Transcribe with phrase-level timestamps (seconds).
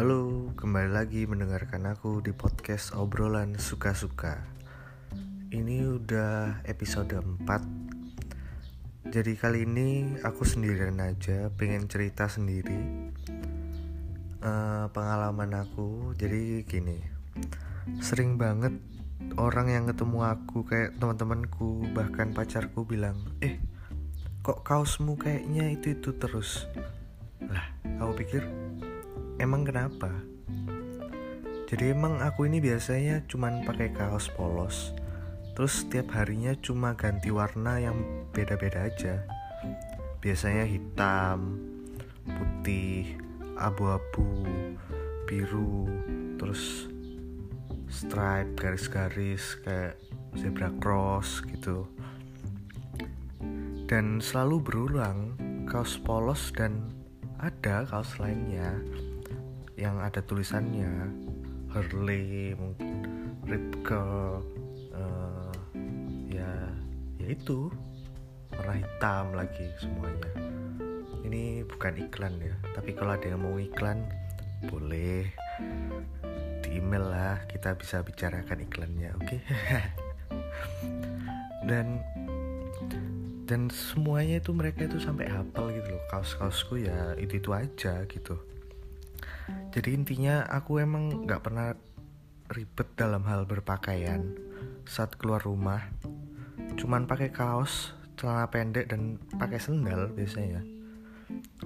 [0.00, 4.48] Halo, kembali lagi mendengarkan aku di podcast obrolan suka-suka.
[5.52, 13.12] Ini udah episode 4 Jadi kali ini aku sendirian aja, pengen cerita sendiri
[14.40, 16.96] uh, Pengalaman aku, jadi gini
[18.00, 18.80] Sering banget
[19.36, 23.60] orang yang ketemu aku kayak teman-temanku bahkan pacarku bilang eh
[24.40, 26.64] kok kaosmu kayaknya itu itu terus?
[27.44, 27.68] Lah
[28.00, 28.48] aku pikir
[29.40, 30.12] emang kenapa?
[31.64, 34.92] Jadi emang aku ini biasanya cuman pakai kaos polos.
[35.56, 37.96] Terus setiap harinya cuma ganti warna yang
[38.36, 39.24] beda-beda aja.
[40.20, 41.56] Biasanya hitam
[42.28, 43.16] putih
[43.56, 44.44] abu-abu
[45.24, 45.88] biru
[46.36, 46.90] terus
[47.88, 49.96] stripe garis-garis kayak
[50.36, 51.88] zebra cross gitu.
[53.88, 56.92] Dan selalu berulang kaos polos dan
[57.40, 58.76] ada kaos lainnya
[59.80, 61.08] yang ada tulisannya.
[61.72, 63.00] Hurley mungkin
[63.48, 63.96] Ripke
[64.92, 65.52] uh,
[66.28, 66.52] ya
[67.16, 67.72] ya itu.
[68.52, 70.30] Warna hitam lagi semuanya.
[71.24, 74.04] Ini bukan iklan ya tapi kalau ada yang mau iklan
[74.68, 75.32] boleh.
[76.60, 79.24] Di email lah kita bisa bicarakan iklannya oke?
[79.24, 79.40] Okay?
[81.70, 82.04] dan
[83.48, 86.04] dan semuanya itu mereka itu sampai hafal gitu loh.
[86.12, 88.36] Kaos-kaosku ya itu itu aja gitu
[89.70, 91.74] jadi intinya aku emang nggak pernah
[92.50, 94.34] ribet dalam hal berpakaian
[94.82, 95.86] saat keluar rumah.
[96.74, 100.60] Cuman pakai kaos celana pendek dan pakai sendal biasanya.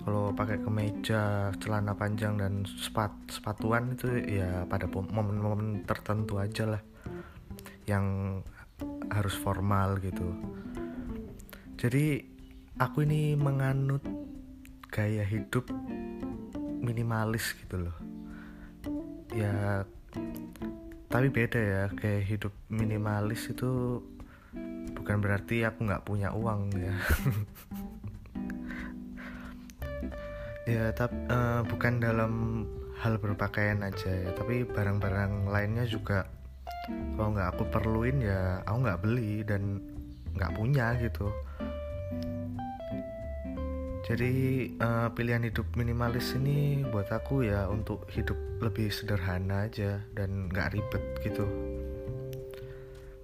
[0.05, 6.83] Kalau pakai kemeja celana panjang dan sepat sepatuan itu ya pada momen-momen tertentu aja lah
[7.89, 8.39] yang
[9.09, 10.37] harus formal gitu.
[11.81, 12.21] Jadi
[12.77, 14.05] aku ini menganut
[14.93, 15.67] gaya hidup
[16.85, 17.97] minimalis gitu loh.
[19.33, 19.89] Ya
[21.09, 24.03] tapi beda ya kayak hidup minimalis itu
[24.95, 26.95] bukan berarti aku nggak punya uang ya.
[30.65, 32.65] Ya tapi uh, eh, bukan dalam
[33.05, 36.25] hal berpakaian aja ya tapi barang-barang lainnya juga
[37.21, 39.77] kalau nggak aku perluin ya aku nggak beli dan
[40.33, 41.29] nggak punya gitu
[44.05, 44.33] jadi
[44.85, 50.77] uh, pilihan hidup minimalis ini buat aku ya untuk hidup lebih sederhana aja dan nggak
[50.77, 51.49] ribet gitu.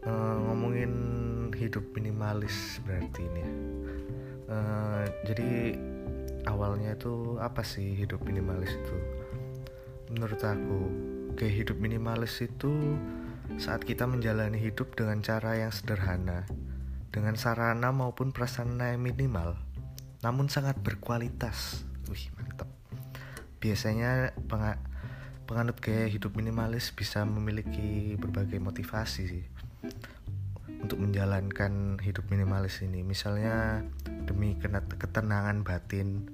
[0.00, 0.92] Uh, ngomongin
[1.52, 3.44] hidup minimalis berarti ini
[4.48, 5.76] uh, jadi
[6.48, 8.96] awalnya itu apa sih hidup minimalis itu?
[10.10, 10.78] Menurut aku
[11.38, 12.98] kayak hidup minimalis itu
[13.60, 16.46] saat kita menjalani hidup dengan cara yang sederhana
[17.10, 19.58] dengan sarana maupun prasarana yang minimal
[20.20, 21.84] namun sangat berkualitas.
[22.08, 22.68] Wih mantap
[23.60, 24.64] biasanya peng
[25.44, 29.44] penganut gaya hidup minimalis bisa memiliki berbagai motivasi sih.
[30.80, 33.04] Untuk menjalankan hidup minimalis ini.
[33.04, 33.84] Misalnya
[34.24, 36.24] demi ketenangan batin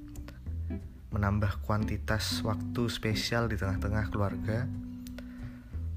[1.11, 4.69] menambah kuantitas waktu spesial di tengah-tengah keluarga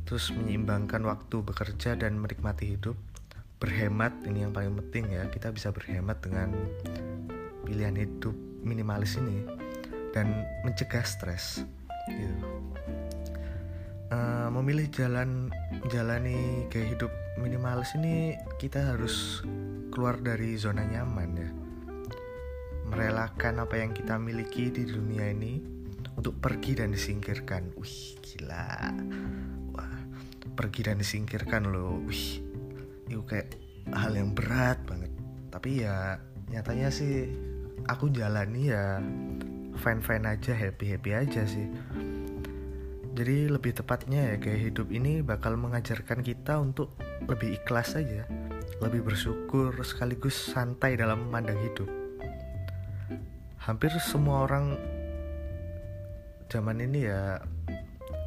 [0.10, 2.98] terus menyeimbangkan waktu bekerja dan menikmati hidup.
[3.62, 5.30] Berhemat ini yang paling penting ya.
[5.30, 6.50] Kita bisa berhemat dengan
[7.70, 8.34] pilihan hidup
[8.66, 9.46] minimalis ini
[10.10, 11.62] dan mencegah stres
[12.10, 12.34] gitu.
[14.10, 15.54] Uh, memilih jalan
[15.86, 19.46] menjalani gaya hidup minimalis ini kita harus
[19.94, 21.50] keluar dari zona nyaman ya.
[22.90, 25.62] Merelakan apa yang kita miliki di dunia ini
[26.18, 27.78] untuk pergi dan disingkirkan.
[27.78, 28.98] Wih gila.
[29.78, 29.98] Wah
[30.58, 32.02] pergi dan disingkirkan loh.
[32.02, 32.42] Wih
[33.06, 33.54] itu kayak
[33.94, 35.14] hal yang berat banget.
[35.54, 36.18] Tapi ya
[36.50, 37.30] nyatanya sih
[37.88, 39.00] aku jalani ya
[39.80, 41.68] fine fine aja happy happy aja sih.
[43.16, 46.96] Jadi lebih tepatnya ya kayak hidup ini bakal mengajarkan kita untuk
[47.28, 48.24] lebih ikhlas aja
[48.80, 51.90] lebih bersyukur sekaligus santai dalam memandang hidup.
[53.60, 54.80] Hampir semua orang
[56.48, 57.44] zaman ini ya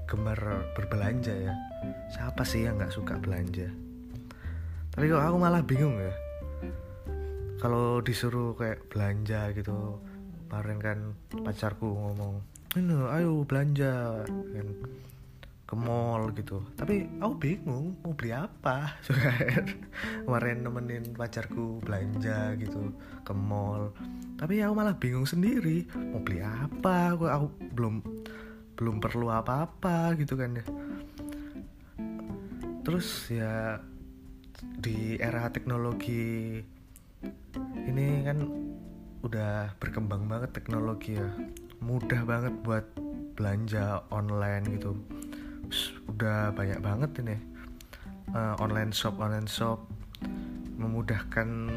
[0.05, 0.39] gemar
[0.77, 1.55] berbelanja ya.
[2.13, 3.67] Siapa sih yang nggak suka belanja?
[4.93, 6.13] Tapi kok aku malah bingung ya
[7.63, 10.03] kalau disuruh kayak belanja gitu
[10.51, 10.99] kemarin kan
[11.47, 12.43] pacarku ngomong
[12.75, 14.69] ini ayo belanja kan
[15.73, 16.61] ke mall gitu.
[16.77, 18.93] Tapi aku bingung mau beli apa?
[20.29, 22.93] Kemarin nemenin pacarku belanja gitu
[23.25, 23.89] ke mall.
[24.37, 27.17] Tapi aku malah bingung sendiri mau beli apa?
[27.17, 28.05] Aku, aku belum
[28.77, 30.65] belum perlu apa-apa gitu kan ya.
[32.85, 33.81] Terus ya
[34.61, 36.61] di era teknologi
[37.87, 38.39] ini kan
[39.23, 41.29] udah berkembang banget teknologi ya.
[41.83, 42.87] Mudah banget buat
[43.35, 44.99] belanja online gitu.
[46.11, 47.37] Udah banyak banget ini
[48.35, 49.83] uh, online shop online shop.
[50.79, 51.71] Memudahkan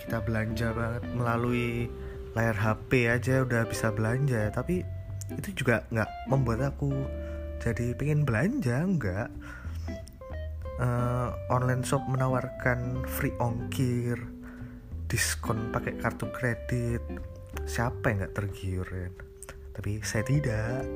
[0.00, 1.86] kita belanja banget melalui
[2.34, 4.50] layar HP aja udah bisa belanja.
[4.50, 4.82] Tapi
[5.32, 6.92] itu juga nggak membuat aku
[7.62, 9.28] jadi pengen belanja enggak
[10.76, 14.33] uh, online shop menawarkan free ongkir
[15.14, 17.06] diskon pakai kartu kredit.
[17.62, 19.06] Siapa yang nggak tergiur ya
[19.74, 20.86] tapi saya tidak.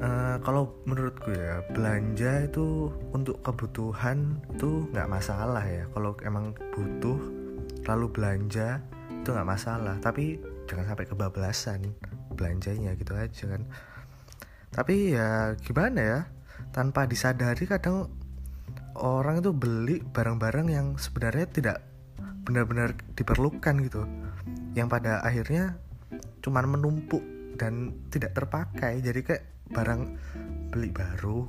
[0.00, 5.88] Uh, kalau menurutku ya belanja itu untuk kebutuhan itu nggak masalah ya.
[5.96, 7.16] Kalau emang butuh
[7.88, 9.96] lalu belanja itu nggak masalah.
[10.04, 10.36] Tapi
[10.68, 11.80] jangan sampai kebablasan
[12.36, 13.64] belanjanya gitu aja kan.
[14.70, 16.20] Tapi ya gimana ya
[16.76, 18.19] tanpa disadari kadang
[19.00, 21.78] orang itu beli barang-barang yang sebenarnya tidak
[22.44, 24.04] benar-benar diperlukan gitu.
[24.76, 25.80] Yang pada akhirnya
[26.44, 27.24] cuman menumpuk
[27.56, 29.00] dan tidak terpakai.
[29.00, 30.02] Jadi kayak barang
[30.70, 31.46] beli baru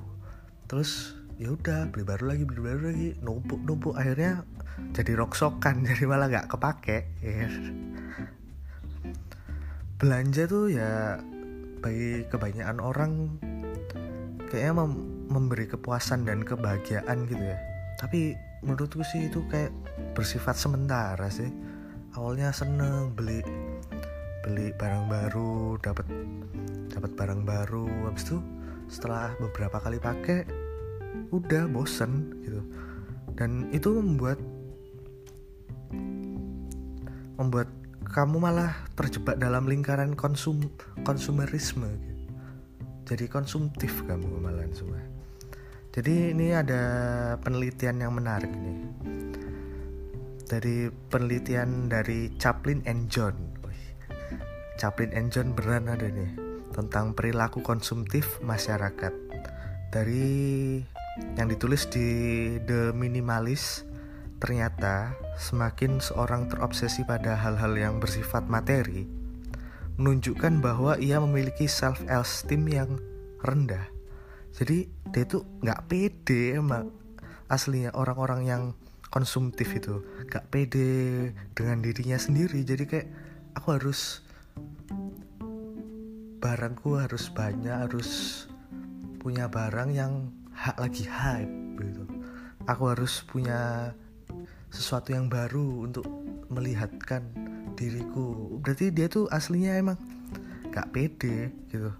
[0.69, 4.45] terus ya udah beli baru lagi beli baru lagi numpuk numpuk akhirnya
[4.93, 7.49] jadi roksokan jadi malah nggak kepake ya
[9.97, 11.21] belanja tuh ya
[11.81, 13.11] bagi kebanyakan orang
[14.49, 14.73] kayaknya
[15.31, 17.57] memberi kepuasan dan kebahagiaan gitu ya.
[17.95, 19.71] Tapi menurutku sih itu kayak
[20.13, 21.49] bersifat sementara sih.
[22.19, 23.39] Awalnya seneng beli
[24.43, 26.05] beli barang baru dapat
[26.91, 27.87] dapat barang baru.
[28.11, 28.37] Habis itu
[28.91, 30.43] setelah beberapa kali pakai
[31.31, 32.61] udah bosen gitu.
[33.39, 34.37] Dan itu membuat
[37.39, 37.71] membuat
[38.11, 40.67] kamu malah terjebak dalam lingkaran konsum
[41.07, 42.23] konsumerisme gitu.
[43.07, 44.99] jadi konsumtif kamu malah semua
[45.91, 46.83] jadi ini ada
[47.43, 48.79] penelitian yang menarik nih.
[50.47, 53.35] Dari penelitian dari Chaplin and John.
[54.75, 56.31] Chaplin and John beneran ada nih
[56.71, 59.13] tentang perilaku konsumtif masyarakat.
[59.91, 60.79] Dari
[61.35, 62.07] yang ditulis di
[62.63, 63.91] The Minimalist
[64.41, 69.05] Ternyata, semakin seorang terobsesi pada hal-hal yang bersifat materi,
[70.01, 72.97] menunjukkan bahwa ia memiliki self-esteem yang
[73.45, 73.85] rendah.
[74.55, 76.91] Jadi dia tuh nggak pede emang
[77.51, 78.63] aslinya orang-orang yang
[79.11, 82.63] konsumtif itu nggak pede dengan dirinya sendiri.
[82.63, 83.07] Jadi kayak
[83.55, 84.23] aku harus
[86.41, 88.09] barangku harus banyak harus
[89.21, 92.03] punya barang yang hak lagi hype gitu.
[92.65, 93.91] Aku harus punya
[94.71, 96.07] sesuatu yang baru untuk
[96.47, 97.27] melihatkan
[97.75, 99.97] diriku berarti dia tuh aslinya emang
[100.71, 101.91] gak pede gitu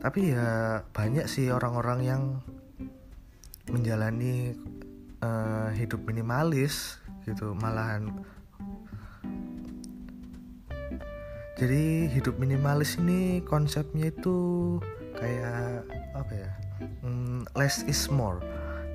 [0.00, 2.22] tapi ya banyak sih orang-orang yang
[3.70, 4.54] menjalani
[5.22, 8.12] uh, hidup minimalis gitu malahan.
[11.56, 14.76] Jadi hidup minimalis ini konsepnya itu
[15.16, 16.50] kayak apa ya
[17.00, 18.44] hmm, less is more.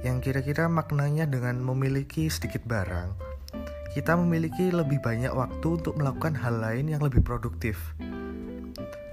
[0.06, 3.14] Yang kira-kira maknanya dengan memiliki sedikit barang.
[3.92, 7.78] Kita memiliki lebih banyak waktu untuk melakukan hal lain yang lebih produktif.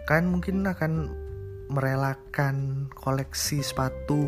[0.06, 1.12] Kan mungkin akan
[1.68, 4.24] merelakan koleksi sepatu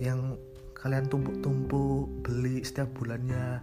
[0.00, 0.40] yang
[0.72, 3.60] kalian tumpuk-tumpuk beli setiap bulannya.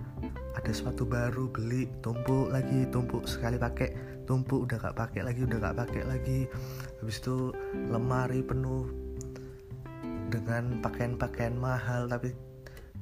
[0.56, 3.92] Ada sepatu baru beli tumpuk lagi tumpuk sekali pakai.
[4.26, 6.40] Tumpuk udah gak pakai lagi udah gak pakai lagi.
[7.02, 7.56] Habis itu
[7.90, 8.90] lemari penuh
[10.30, 12.34] dengan pakaian-pakaian mahal tapi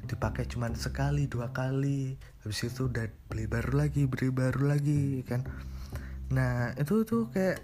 [0.07, 2.15] dipakai cuma sekali dua kali.
[2.45, 5.43] Habis itu udah beli baru lagi beli baru lagi kan.
[6.31, 7.59] Nah itu tuh kayak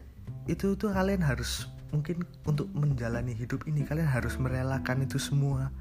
[0.49, 5.73] itu tuh kalian harus mungkin untuk menjalani hidup ini kalian harus merelakan itu semua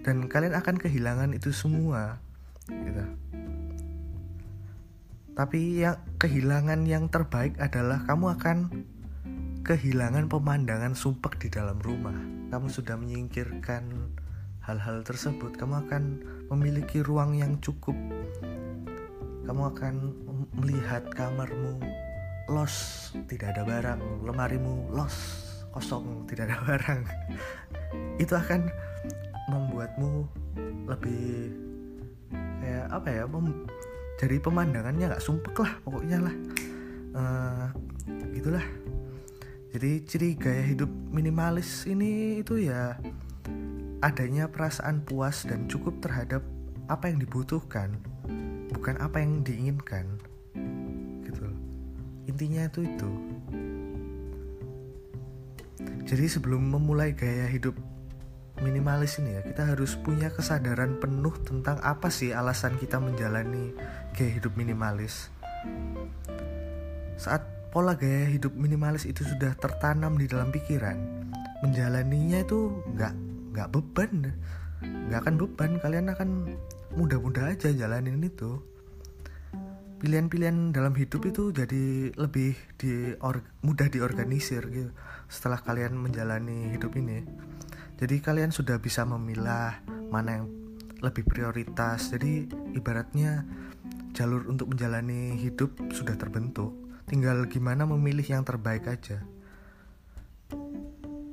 [0.00, 2.20] dan kalian akan kehilangan itu semua
[2.68, 3.04] gitu
[5.40, 8.58] tapi yang kehilangan yang terbaik adalah kamu akan
[9.64, 12.16] kehilangan pemandangan sumpek di dalam rumah.
[12.52, 13.88] Kamu sudah menyingkirkan
[14.66, 16.02] hal-hal tersebut, kamu akan
[16.52, 17.94] memiliki ruang yang cukup.
[19.46, 19.94] Kamu akan
[20.60, 21.78] melihat kamarmu
[22.48, 22.74] los,
[23.28, 25.16] tidak ada barang, lemarimu los,
[25.74, 27.00] kosong, tidak ada barang.
[28.22, 28.70] Itu akan
[29.50, 30.12] membuatmu
[30.88, 31.52] lebih
[32.62, 33.24] kayak apa ya?
[33.26, 33.66] Mem
[34.20, 36.34] pemandangannya nggak sumpek lah pokoknya lah.
[37.10, 37.66] Uh,
[38.30, 38.62] gitulah
[39.70, 42.98] jadi ciri gaya hidup minimalis ini itu ya
[44.02, 46.42] adanya perasaan puas dan cukup terhadap
[46.90, 47.94] apa yang dibutuhkan,
[48.74, 50.18] bukan apa yang diinginkan.
[52.30, 53.10] Intinya itu itu.
[56.06, 57.74] Jadi sebelum memulai gaya hidup
[58.62, 63.74] minimalis ini ya kita harus punya kesadaran penuh tentang apa sih alasan kita menjalani
[64.14, 65.34] gaya hidup minimalis.
[67.18, 67.42] Saat
[67.74, 70.98] pola gaya hidup minimalis itu sudah tertanam di dalam pikiran
[71.66, 73.14] menjalaninya itu nggak
[73.54, 74.34] nggak beban.
[74.80, 76.28] Nggak akan beban kalian akan
[76.94, 78.58] mudah-mudah aja jalanin itu
[80.00, 84.90] pilihan-pilihan dalam hidup itu jadi lebih di or, mudah diorganisir gitu
[85.28, 87.20] setelah kalian menjalani hidup ini.
[88.00, 90.46] Jadi kalian sudah bisa memilah mana yang
[91.04, 92.16] lebih prioritas.
[92.16, 93.44] Jadi ibaratnya
[94.16, 96.72] jalur untuk menjalani hidup sudah terbentuk.
[97.04, 99.20] Tinggal gimana memilih yang terbaik aja.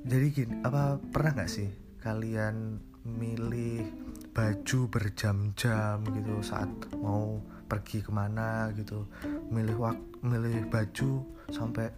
[0.07, 1.71] Jadi gini apa pernah nggak sih
[2.03, 3.87] kalian milih
[4.35, 6.69] baju berjam-jam gitu saat
[6.99, 9.05] mau pergi ke mana gitu.
[9.51, 11.91] Milih wak milih baju sampai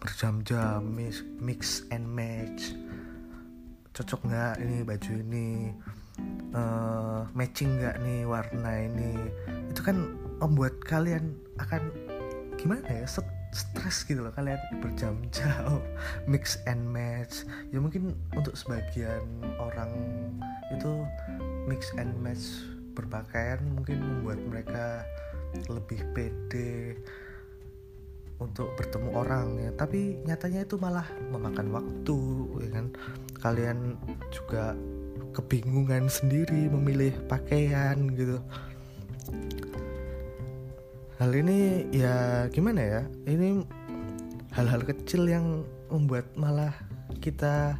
[0.00, 2.76] berjam-jam mix, mix and match.
[3.92, 5.48] Cocok nggak ini baju ini?
[6.52, 9.16] Uh, matching nggak nih warna ini?
[9.72, 11.92] Itu kan membuat kalian akan
[12.60, 13.06] gimana ya
[13.52, 15.80] stres gitu loh kalian berjam-jam
[16.32, 17.44] mix and match.
[17.68, 19.24] Ya mungkin untuk sebagian
[19.60, 19.92] orang
[20.72, 21.04] itu
[21.68, 25.04] mix and match berpakaian mungkin membuat mereka
[25.68, 26.96] lebih pede
[28.40, 29.70] untuk bertemu orang ya.
[29.76, 32.20] Tapi nyatanya itu malah memakan waktu
[32.66, 32.86] ya kan?
[33.38, 33.78] Kalian
[34.34, 34.74] juga
[35.32, 38.38] kebingungan sendiri memilih pakaian gitu.
[41.22, 43.02] Hal ini ya gimana ya?
[43.24, 43.62] Ini
[44.52, 46.74] hal-hal kecil yang membuat malah
[47.22, 47.78] kita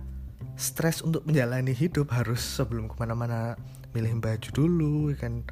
[0.55, 3.59] stres untuk menjalani hidup harus sebelum ke mana-mana
[3.93, 5.45] milih baju dulu ya kan.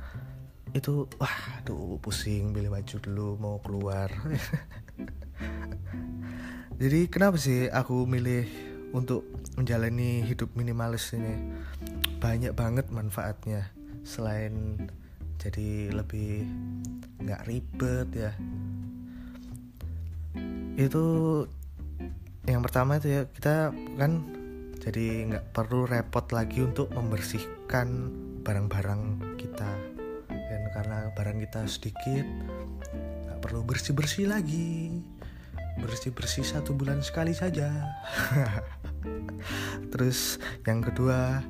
[0.72, 4.08] Itu wah aduh pusing pilih baju dulu mau keluar.
[6.80, 8.48] Jadi kenapa sih aku milih
[8.96, 9.28] untuk
[9.60, 11.52] menjalani hidup minimalis ini?
[12.16, 13.68] Banyak banget manfaatnya.
[14.00, 14.88] Selain
[15.36, 16.48] jadi lebih
[17.20, 18.32] nggak ribet ya.
[20.80, 21.04] Itu
[22.48, 24.24] yang pertama itu ya kita kan
[24.80, 28.08] jadi nggak perlu repot lagi untuk membersihkan
[28.40, 29.02] barang-barang
[29.36, 29.70] kita.
[30.28, 32.26] Dan karena barang kita sedikit
[33.26, 35.00] nggak perlu bersih bersih lagi.
[35.80, 37.70] Bersih bersih satu bulan sekali saja.
[39.92, 41.40] Terus yang kedua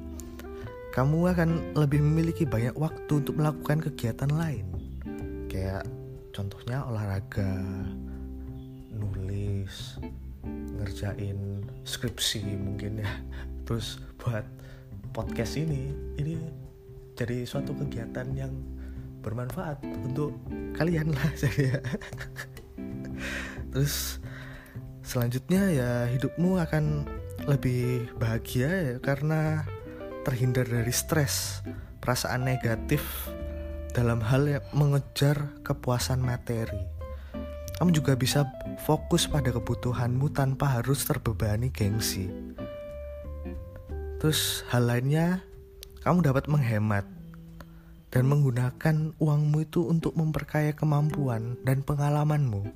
[0.91, 4.67] kamu akan lebih memiliki banyak waktu untuk melakukan kegiatan lain.
[5.47, 5.87] Kayak
[6.35, 7.63] contohnya olahraga
[8.91, 9.99] nulis
[10.79, 13.13] ngerjain skripsi mungkin ya.
[13.67, 14.43] Terus buat
[15.15, 16.39] podcast ini ini
[17.21, 18.57] jadi suatu kegiatan yang
[19.21, 20.33] bermanfaat untuk
[20.73, 21.85] kalian lah saya
[23.69, 24.25] terus
[25.05, 27.05] selanjutnya ya hidupmu akan
[27.45, 29.69] lebih bahagia ya karena
[30.25, 31.61] terhindar dari stres
[32.01, 33.05] perasaan negatif
[33.93, 37.01] dalam hal yang mengejar kepuasan materi
[37.81, 38.45] kamu juga bisa
[38.85, 42.29] fokus pada kebutuhanmu tanpa harus terbebani gengsi.
[44.21, 45.41] Terus hal lainnya,
[46.01, 47.07] kamu dapat menghemat
[48.11, 52.67] dan menggunakan uangmu itu untuk memperkaya kemampuan dan pengalamanmu.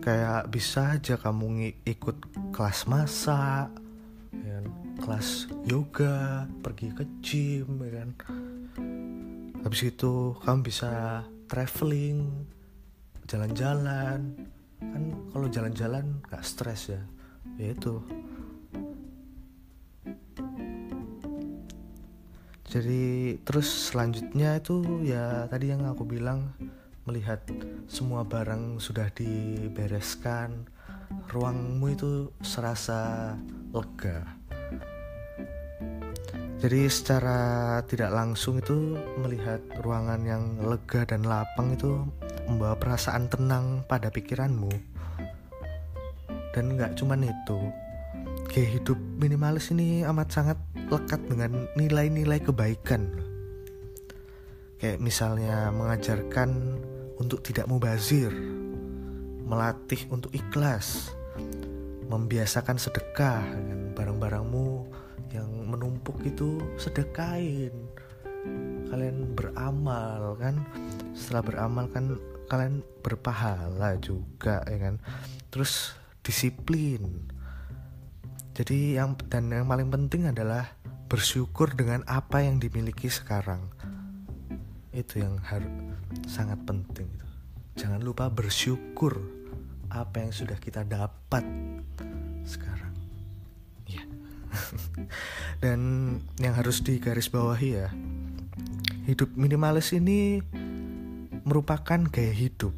[0.00, 2.16] Kayak bisa aja kamu ikut
[2.56, 3.68] kelas masak,
[4.32, 4.66] ya kan?
[5.00, 8.10] kelas yoga, pergi ke gym, ya kan.
[9.60, 12.48] Habis itu kamu bisa traveling,
[13.30, 14.34] jalan-jalan
[14.80, 17.02] kan kalau jalan-jalan gak stres ya
[17.60, 18.02] ya itu
[22.70, 26.54] jadi terus selanjutnya itu ya tadi yang aku bilang
[27.02, 27.42] melihat
[27.90, 30.70] semua barang sudah dibereskan
[31.34, 33.34] ruangmu itu serasa
[33.74, 34.22] lega.
[36.62, 42.06] Jadi secara tidak langsung itu melihat ruangan yang lega dan lapang itu
[42.46, 44.70] membawa perasaan tenang pada pikiranmu.
[46.54, 47.58] Dan nggak cuman itu
[48.46, 50.58] gaya hidup minimalis ini amat sangat
[50.90, 53.06] lekat dengan nilai-nilai kebaikan.
[54.80, 56.50] Kayak misalnya mengajarkan
[57.20, 58.32] untuk tidak mubazir
[59.50, 61.10] melatih untuk ikhlas
[62.06, 64.66] membiasakan sedekah dengan barang-barangmu
[65.34, 67.74] yang menumpuk itu sedekain.
[68.90, 70.62] Kalian beramal kan?
[71.14, 72.14] Setelah beramal kan
[72.46, 75.02] kalian berpahala juga ya kan?
[75.50, 77.30] Terus disiplin.
[78.54, 80.66] Jadi yang dan yang paling penting adalah
[81.10, 83.66] bersyukur dengan apa yang dimiliki sekarang.
[84.94, 85.68] Itu yang harus
[86.30, 87.20] sangat penting
[87.80, 89.16] jangan lupa bersyukur
[89.88, 91.40] apa yang sudah kita dapat
[92.44, 92.92] sekarang.
[93.88, 94.04] Ya
[95.64, 95.80] dan
[96.36, 97.88] yang harus digarisbawahi ya
[99.08, 100.44] hidup minimalis ini
[101.48, 102.76] merupakan gaya hidup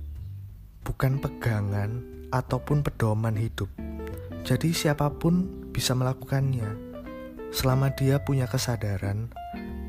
[0.87, 3.69] bukan pegangan ataupun pedoman hidup.
[4.47, 6.92] Jadi siapa pun bisa melakukannya
[7.53, 9.29] selama dia punya kesadaran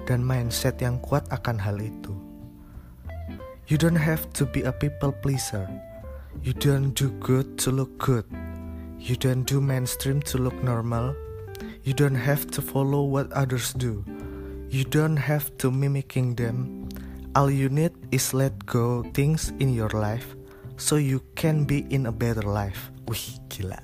[0.04, 2.12] dan mindset yang kuat akan hal itu
[3.72, 5.66] you don't have to be a people pleaser
[6.42, 8.26] You don't do good to look good.
[9.00, 11.16] You don't do mainstream to look normal.
[11.84, 14.04] You don't have to follow what others do.
[14.68, 16.90] You don't have to mimicking them.
[17.36, 20.36] All you need is let go things in your life
[20.76, 22.92] so you can be in a better life.
[23.08, 23.80] Wih, gila.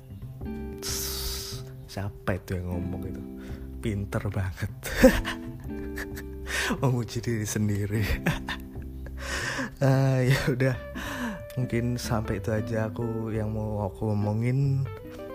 [1.88, 3.22] Siapa itu yang ngomong itu?
[3.80, 4.72] Pinter banget.
[6.84, 8.04] Memuji diri sendiri.
[9.80, 10.76] uh, ya udah
[11.56, 14.84] mungkin sampai itu aja aku yang mau aku ngomongin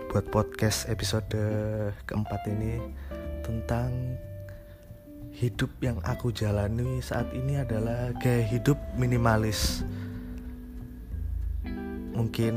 [0.08, 1.34] buat podcast episode
[2.08, 2.80] keempat ini
[3.44, 4.16] tentang
[5.36, 9.84] hidup yang aku jalani saat ini adalah gaya hidup minimalis
[12.16, 12.56] mungkin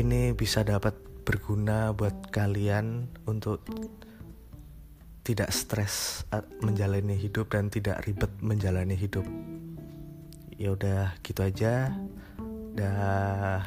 [0.00, 3.64] ini bisa dapat berguna buat kalian untuk
[5.24, 6.28] tidak stres
[6.60, 9.24] menjalani hidup dan tidak ribet menjalani hidup.
[10.54, 11.90] Ya udah gitu aja.
[12.76, 13.64] Dah